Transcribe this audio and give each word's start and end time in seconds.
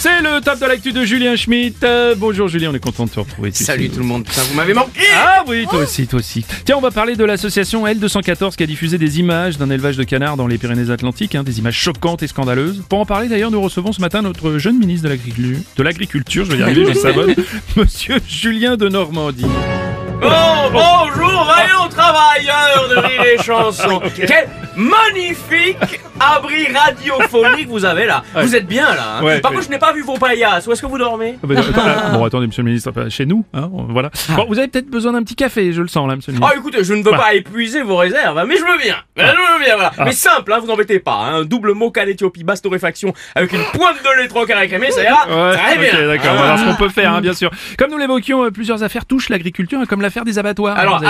C'est 0.00 0.22
le 0.22 0.40
top 0.40 0.58
de 0.58 0.64
l'actu 0.64 0.92
de 0.92 1.04
Julien 1.04 1.36
Schmitt. 1.36 1.84
Euh, 1.84 2.14
bonjour 2.16 2.48
Julien, 2.48 2.70
on 2.70 2.74
est 2.74 2.82
content 2.82 3.04
de 3.04 3.10
te 3.10 3.20
retrouver. 3.20 3.50
Salut 3.52 3.90
tout 3.90 3.98
le 3.98 4.06
monde, 4.06 4.24
putain 4.24 4.40
vous 4.44 4.54
m'avez 4.54 4.72
manqué 4.72 5.02
Ah 5.14 5.44
oui, 5.46 5.66
toi 5.68 5.80
aussi, 5.80 6.06
toi 6.06 6.20
aussi. 6.20 6.42
Tiens, 6.64 6.78
on 6.78 6.80
va 6.80 6.90
parler 6.90 7.16
de 7.16 7.24
l'association 7.26 7.86
L214 7.86 8.56
qui 8.56 8.62
a 8.62 8.66
diffusé 8.66 8.96
des 8.96 9.20
images 9.20 9.58
d'un 9.58 9.68
élevage 9.68 9.98
de 9.98 10.04
canards 10.04 10.38
dans 10.38 10.46
les 10.46 10.56
Pyrénées-Atlantiques, 10.56 11.34
hein, 11.34 11.42
des 11.42 11.58
images 11.58 11.76
choquantes 11.76 12.22
et 12.22 12.28
scandaleuses. 12.28 12.82
Pour 12.88 12.98
en 12.98 13.04
parler 13.04 13.28
d'ailleurs, 13.28 13.50
nous 13.50 13.60
recevons 13.60 13.92
ce 13.92 14.00
matin 14.00 14.22
notre 14.22 14.56
jeune 14.56 14.78
ministre 14.78 15.06
de 15.06 15.82
l'Agriculture, 15.82 16.46
je 16.46 16.52
vais 16.52 16.58
y 16.60 16.62
arriver, 16.62 16.86
je 16.94 16.98
savonne, 16.98 17.34
Monsieur 17.76 18.20
Julien 18.26 18.78
de 18.78 18.88
Normandie. 18.88 19.44
Bon, 20.22 20.70
bonjour, 20.72 21.39
travailleurs 22.20 22.88
de 22.88 22.96
rire 22.96 23.22
et 23.24 23.42
chanson. 23.42 24.00
Quel 24.14 24.48
magnifique 24.76 25.76
abri 26.20 26.66
radiophonique 26.72 27.68
vous 27.68 27.84
avez 27.84 28.06
là. 28.06 28.22
Vous 28.34 28.54
êtes 28.54 28.66
bien 28.66 28.94
là 28.94 29.16
hein. 29.18 29.24
Ouais, 29.24 29.40
Par 29.40 29.52
contre 29.52 29.64
je 29.64 29.70
n'ai 29.70 29.78
pas 29.78 29.92
vu 29.92 30.02
vos 30.02 30.18
paillasses, 30.18 30.66
où 30.66 30.72
est-ce 30.72 30.82
que 30.82 30.86
vous 30.86 30.98
dormez 30.98 31.36
Ah, 31.42 31.46
bah, 31.46 31.54
ah, 31.76 32.10
bon, 32.12 32.24
attendez, 32.24 32.46
Monsieur 32.46 32.62
le 32.62 32.68
ministre, 32.68 32.92
chez 33.08 33.24
nous, 33.26 33.44
hein, 33.54 33.68
voilà. 33.88 34.10
Bon, 34.30 34.44
vous 34.48 34.58
avez 34.58 34.68
peut-être 34.68 34.90
besoin 34.90 35.12
d'un 35.12 35.22
petit 35.22 35.34
café, 35.34 35.72
je 35.72 35.80
le 35.82 35.88
sens 35.88 36.06
là, 36.08 36.16
Monsieur 36.16 36.32
le 36.32 36.38
Ah 36.38 36.40
ministre. 36.40 36.58
écoutez, 36.60 36.84
je 36.84 36.92
ne 36.94 37.02
veux 37.02 37.10
Bah. 37.10 37.18
pas 37.18 37.34
épuiser 37.34 37.82
vos 37.82 37.96
réserves, 37.96 38.36
hein, 38.38 38.44
mais 38.46 38.56
je 38.56 38.62
veux 38.64 38.78
bien. 38.82 38.96
Je 39.16 39.22
veux 39.22 39.64
bien, 39.64 39.74
voilà. 39.76 39.92
Mais 40.04 40.12
simple, 40.12 40.52
hein, 40.52 40.58
vous 40.62 40.70
embêtez 40.70 40.98
pas, 41.00 41.14
hein, 41.16 41.44
double 41.44 41.72
mocha 41.72 42.04
d'Éthiopie, 42.04 42.44
basse 42.44 42.60
torréfaction, 42.62 43.12
avec 43.34 43.52
une 43.52 43.62
pointe 43.72 43.96
de 44.02 44.20
lait 44.22 44.28
trop 44.28 44.44
carré 44.44 44.68
crémé, 44.68 44.90
ça 44.90 45.02
ira 45.02 45.26
Ouais, 45.26 45.56
très 45.56 45.74
ok, 45.74 45.80
bien. 45.80 46.06
d'accord, 46.06 46.34
voir 46.34 46.58
ce 46.58 46.64
qu'on 46.64 46.74
peut 46.76 46.88
faire, 46.90 47.20
bien 47.22 47.32
sûr. 47.32 47.50
Comme 47.78 47.90
nous 47.90 47.98
l'évoquions, 47.98 48.44
euh, 48.44 48.50
plusieurs 48.50 48.82
affaires 48.82 49.06
touchent 49.06 49.30
l'agriculture, 49.30 49.80
comme 49.88 50.02
l'affaire 50.02 50.24
des 50.24 50.38
abattoirs. 50.38 50.78
Alors, 50.78 51.00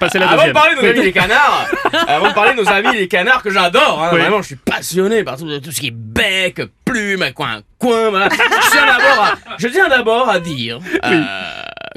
Avant 0.00 0.46
de 0.46 0.52
parler 0.52 0.74
de 0.76 0.80
nos 0.82 0.88
amis 0.88 1.02
les 1.02 1.12
canards, 1.12 1.66
avant 2.06 2.28
de 2.28 2.34
parler 2.34 2.52
de 2.54 2.62
nos 2.62 2.68
amis 2.68 2.96
les 2.96 3.08
canards 3.08 3.42
que 3.42 3.50
j'adore, 3.50 4.02
hein, 4.02 4.10
Oui. 4.12 4.20
vraiment, 4.20 4.40
je 4.42 4.46
suis 4.48 4.56
passionné 4.56 5.24
par 5.24 5.36
tout, 5.36 5.46
tout 5.60 5.70
ce 5.72 5.80
qui 5.80 5.88
est 5.88 5.94
bec, 5.94 6.60
plume, 6.84 7.24
coin, 7.34 7.60
coin, 7.78 8.10
voilà. 8.10 8.28
Je 8.30 8.70
tiens 8.70 8.86
d'abord 8.86 9.24
à, 9.24 9.32
je 9.58 9.68
tiens 9.68 9.88
d'abord 9.88 10.28
à 10.28 10.40
dire 10.40 10.78
euh, 11.04 11.22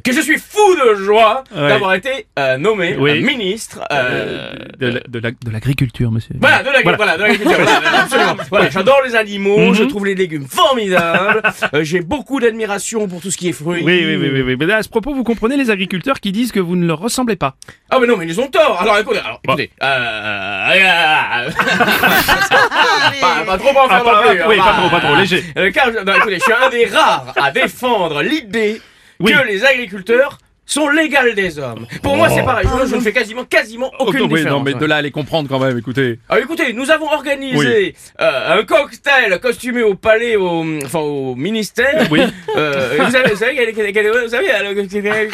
que 0.04 0.12
je 0.14 0.22
suis 0.22 0.38
fou 0.38 0.76
de 0.76 0.96
joie 0.96 1.44
Ouais. 1.56 1.68
d'avoir 1.70 1.94
été 1.94 2.26
euh, 2.40 2.58
nommé 2.58 2.96
Oui. 2.98 3.12
euh, 3.12 3.22
ministre. 3.26 3.82
euh, 3.92 4.52
de, 4.80 4.88
la- 4.88 5.00
de 5.08 5.20
la- 5.20 5.32
de 5.32 5.52
l'agriculture, 5.52 6.12
monsieur. 6.12 6.36
voilà, 6.40 6.64
de 6.64 6.70
la, 6.70 6.82
Voilà. 6.82 6.98
voilà. 6.98 7.18
de 7.18 7.22
l'agriculture, 7.24 7.58
voilà, 7.62 8.02
absolument. 8.02 8.36
Voilà, 8.50 8.70
j'adore 8.70 9.02
les 9.06 9.16
animaux, 9.16 9.58
Mhm. 9.70 9.74
je 9.76 9.84
trouve 9.84 10.06
les 10.06 10.16
légumes 10.16 10.48
formidables, 10.48 11.42
euh, 11.74 11.84
j'ai 11.84 12.02
beaucoup 12.02 12.40
d'admiration 12.40 13.08
pour 13.08 13.22
tout 13.22 13.32
ce 13.32 13.38
qui 13.38 13.50
est 13.50 13.54
fruits. 13.54 13.82
Oui, 13.84 14.04
oui, 14.06 14.16
oui, 14.16 14.30
oui, 14.34 14.42
oui. 14.42 14.56
Mais 14.60 14.72
à 14.74 14.82
ce 14.84 14.90
propos, 14.90 15.14
vous 15.14 15.24
comprenez 15.24 15.58
les 15.58 15.70
agriculteurs 15.70 16.20
qui 16.20 16.32
disent 16.32 16.52
que 16.52 16.60
vous 16.60 16.76
ne 16.76 16.86
leur 16.88 17.00
ressemblez 17.00 17.36
pas. 17.36 17.56
Ah 17.90 17.98
mais 18.00 18.08
non, 18.08 18.18
mais 18.18 18.26
ils 18.26 18.40
ont 18.40 18.48
tort. 18.48 18.80
Alors 18.82 18.98
écoutez, 18.98 19.20
alors, 19.20 19.40
Bon. 19.46 19.54
écoutez, 19.54 19.72
euh, 19.84 19.86
euh, 19.86 21.50
pas, 23.22 23.44
pas 23.46 23.58
trop 23.58 23.70
en 23.70 23.88
faire 23.88 23.88
Ah, 23.92 24.02
pas- 24.04 24.24
non 24.26 24.30
plus, 24.36 24.44
oui, 24.48 24.56
hein, 24.60 24.64
pas 24.64 24.74
trop, 24.74 24.90
pas 24.90 25.00
trop, 25.02 25.16
léger. 25.16 25.44
Euh, 25.58 25.72
car, 25.72 25.88
non, 25.92 26.14
écoutez, 26.16 26.36
je 26.36 26.40
suis 26.44 26.54
un 26.54 26.70
des 26.70 26.86
rares 26.86 27.34
à 27.36 27.52
défendre 27.52 28.22
l'idée 28.22 28.82
Oui. 29.22 29.32
que 29.34 29.48
les 29.48 29.64
agriculteurs 29.66 30.38
sont 30.66 30.88
l'égales 30.90 31.36
des 31.36 31.60
hommes. 31.60 31.86
Pour 32.02 32.16
moi, 32.16 32.30
c'est 32.30 32.44
pareil. 32.44 32.66
Je, 32.82 32.88
je 32.92 32.96
ne 32.96 33.02
fais 33.02 33.12
quasiment, 33.12 33.44
quasiment 33.44 33.92
aucune 34.00 34.22
Oh, 34.22 34.28
oui, 34.30 34.38
différence. 34.40 34.60
non, 34.60 34.64
mais 34.64 34.74
de 34.74 34.86
là 34.86 34.98
à 34.98 35.02
les 35.02 35.12
comprendre 35.12 35.50
quand 35.50 35.60
même, 35.60 35.78
écoutez. 35.78 36.20
Alors 36.30 36.44
écoutez, 36.44 36.72
nous 36.72 36.90
avons 36.92 37.08
organisé 37.12 37.94
euh, 38.22 38.60
un 38.60 38.64
cocktail 38.64 39.38
costumé 39.42 39.82
au 39.84 39.96
palais, 39.96 40.38
au, 40.38 40.64
enfin 40.86 41.00
au 41.00 41.36
ministère. 41.36 42.08
Oui. 42.10 42.22
Euh, 42.56 42.98
vous 43.00 43.12
savez, 43.12 43.32
vous 43.32 43.38
savez, 43.38 43.72
vous 43.72 44.30
savez, 44.30 45.30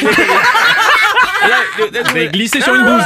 Vous 1.77 2.09
avez 2.09 2.27
glissé 2.29 2.61
sur 2.61 2.73
une 2.73 2.83
bouse. 2.83 3.03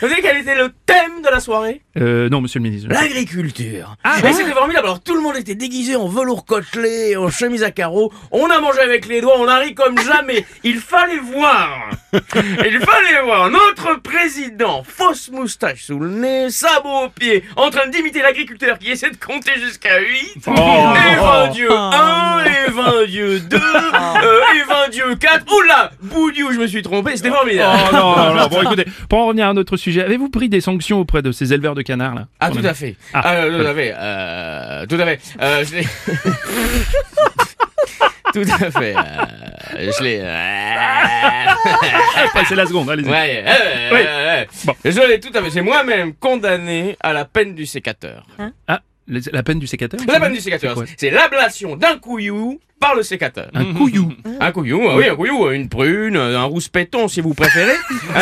Vous 0.00 0.08
savez 0.08 0.22
quel 0.22 0.36
était 0.38 0.54
le 0.54 0.70
thème 0.84 1.22
de 1.24 1.30
la 1.30 1.40
soirée? 1.40 1.80
Euh, 1.98 2.28
non, 2.28 2.40
monsieur 2.40 2.60
le 2.60 2.64
ministre. 2.64 2.88
L'agriculture. 2.90 3.96
Ah, 4.04 4.16
et 4.24 4.32
c'était 4.32 4.52
formidable. 4.52 4.86
Alors 4.86 5.00
tout 5.00 5.14
le 5.14 5.15
monde 5.26 5.36
était 5.36 5.54
déguisé 5.54 5.96
en 5.96 6.06
velours 6.06 6.44
côtelé, 6.44 7.16
en 7.16 7.28
chemise 7.30 7.62
à 7.64 7.70
carreaux. 7.70 8.12
On 8.30 8.48
a 8.48 8.60
mangé 8.60 8.80
avec 8.80 9.06
les 9.06 9.20
doigts, 9.20 9.34
on 9.38 9.48
a 9.48 9.58
ri 9.58 9.74
comme 9.74 9.98
jamais. 9.98 10.44
Il 10.64 10.78
fallait 10.78 11.18
voir. 11.18 11.90
Il 12.12 12.80
fallait 12.80 13.22
voir 13.24 13.50
notre 13.50 14.00
président, 14.00 14.82
fausse 14.84 15.30
moustache 15.30 15.84
sous 15.84 15.98
le 15.98 16.08
nez, 16.10 16.50
sabot 16.50 17.06
aux 17.06 17.08
pieds, 17.10 17.44
en 17.56 17.70
train 17.70 17.88
d'imiter 17.88 18.22
l'agriculteur 18.22 18.78
qui 18.78 18.90
essaie 18.90 19.10
de 19.10 19.16
compter 19.16 19.52
jusqu'à 19.60 19.98
8. 20.00 20.46
Oh. 20.46 20.52
et 20.52 21.16
20 21.16 21.48
dieux 21.48 21.72
1, 21.72 22.44
et 22.44 22.70
20 22.70 23.06
dieux 23.06 23.40
2, 23.40 23.56
euh, 23.56 24.40
et 24.54 24.62
20 24.68 24.88
dieux 24.90 25.14
4. 25.16 25.44
Oula, 25.56 25.90
boudiou, 26.02 26.52
je 26.52 26.58
me 26.58 26.66
suis 26.66 26.82
trompé, 26.82 27.16
c'était 27.16 27.30
formidable. 27.30 27.78
Oh 27.90 27.94
non, 27.94 28.16
non, 28.16 28.34
non. 28.34 28.46
Bon, 28.48 28.62
écoutez, 28.62 28.86
pour 29.08 29.18
en 29.18 29.26
revenir 29.26 29.48
à 29.48 29.52
notre 29.54 29.76
sujet, 29.76 30.02
avez-vous 30.02 30.30
pris 30.30 30.48
des 30.48 30.60
sanctions 30.60 31.00
auprès 31.00 31.22
de 31.22 31.32
ces 31.32 31.52
éleveurs 31.52 31.74
de 31.74 31.82
canards 31.82 32.14
là 32.14 32.26
Ah, 32.40 32.50
tout 32.50 32.60
à 32.64 32.72
fait. 32.74 32.96
Ah, 33.12 33.22
Ah, 33.24 33.34
euh, 33.34 33.60
tout 33.62 33.66
à 33.66 33.74
fait. 33.74 33.94
Euh, 33.96 34.86
tout 34.86 34.94
à 34.96 35.04
fait. 35.04 35.15
Euh, 35.40 35.64
je 35.64 35.74
l'ai. 35.76 35.82
tout 38.32 38.44
à 38.64 38.70
fait. 38.70 38.94
Euh, 38.96 39.92
je 39.98 40.02
l'ai. 40.02 40.18
euh, 40.22 42.24
Passez 42.34 42.54
la 42.54 42.66
seconde, 42.66 42.90
allez-y. 42.90 43.08
Ouais, 43.08 43.44
euh, 43.46 43.90
Oui. 43.92 44.00
euh, 44.06 44.44
Bon. 44.64 44.74
Je 44.84 45.00
l'ai 45.08 45.20
tout 45.20 45.30
à 45.34 45.42
fait. 45.42 45.50
C'est 45.50 45.62
moi-même 45.62 46.14
condamné 46.14 46.96
à 47.00 47.12
la 47.12 47.24
peine 47.24 47.54
du 47.54 47.66
sécateur. 47.66 48.26
Ah, 48.38 48.50
les- 48.68 48.78
la 49.08 49.42
peine 49.42 49.58
du 49.58 49.66
sécateur 49.66 50.00
La 50.08 50.20
peine 50.20 50.32
du 50.32 50.40
sécateur, 50.40 50.76
C'est 50.96 51.10
l'ablation 51.10 51.76
d'un 51.76 51.98
couillou 51.98 52.60
par 52.78 52.94
le 52.94 53.02
sécateur. 53.02 53.48
Un 53.54 53.72
couillou. 53.72 54.12
Un 54.40 54.52
couillou, 54.52 54.82
ah 54.90 54.96
oui, 54.96 55.08
un 55.08 55.16
couillou, 55.16 55.50
une 55.50 55.68
prune, 55.68 56.16
un 56.16 56.44
rouspéton 56.44 57.08
si 57.08 57.20
vous 57.22 57.32
préférez. 57.32 57.72
Hein, 58.14 58.20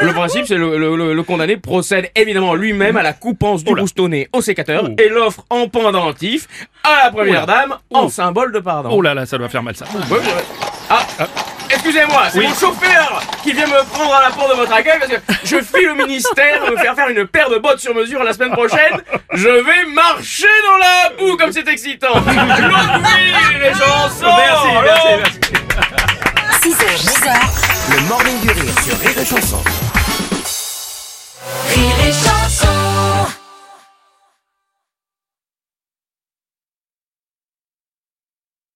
le, 0.00 0.06
le 0.06 0.12
principe, 0.12 0.46
c'est 0.46 0.56
le, 0.56 0.76
le, 1.14 1.22
condamné 1.22 1.56
procède 1.56 2.10
évidemment 2.16 2.54
lui-même 2.54 2.96
à 2.96 3.02
la 3.02 3.12
coupance 3.12 3.62
du 3.64 3.70
Oh 3.72 3.74
là. 3.74 3.82
boustonné 3.82 4.28
au 4.32 4.40
sécateur 4.40 4.84
Oh. 4.90 4.94
et 4.98 5.08
l'offre 5.08 5.44
en 5.50 5.68
pendentif 5.68 6.46
à 6.82 7.04
la 7.04 7.10
première 7.10 7.44
Oh 7.44 7.46
dame 7.46 7.74
en 7.90 8.08
symbole 8.08 8.52
de 8.52 8.58
pardon. 8.60 8.90
Oh 8.92 9.00
là 9.02 9.14
là, 9.14 9.24
ça 9.26 9.36
doit 9.38 9.48
faire 9.48 9.62
mal 9.62 9.76
ça. 9.76 9.84
Ouais. 10.10 10.18
Ah, 10.90 11.06
excusez-moi, 11.74 12.22
c'est 12.30 12.38
Oui. 12.38 12.46
mon 12.48 12.54
chauffeur 12.54 13.22
qui 13.42 13.52
vient 13.52 13.66
me 13.66 13.82
prendre 13.90 14.14
à 14.14 14.22
la 14.22 14.30
porte 14.30 14.50
de 14.50 14.56
votre 14.56 14.72
accueil 14.72 14.98
parce 14.98 15.10
que 15.10 15.18
je 15.44 15.56
file 15.60 15.90
au 15.90 15.94
ministère 15.94 16.70
me 16.70 16.76
faire 16.76 16.94
faire 16.94 17.08
une 17.08 17.26
paire 17.26 17.50
de 17.50 17.58
bottes 17.58 17.80
sur 17.80 17.94
mesure 17.94 18.22
la 18.24 18.32
semaine 18.32 18.52
prochaine. 18.52 19.00
Je 19.32 19.48
vais 19.48 19.84
marcher 19.92 20.46
dans 20.70 20.78
la 20.78 21.10
boue 21.18 21.36
comme 21.36 21.52
c'est 21.52 21.66
excitant. 21.68 22.14
Les 23.60 23.72
chansons. 23.72 24.36
Merci, 24.36 24.68
merci, 24.82 25.08
merci. 25.18 25.40
6h, 26.62 26.84
10h, 27.04 27.94
Le 27.94 28.00
morning 28.08 28.40
du 28.40 28.48
rire 28.50 28.74
sur 28.86 28.98
Rire 28.98 29.18
et 29.20 29.24
Chanson. 29.24 29.62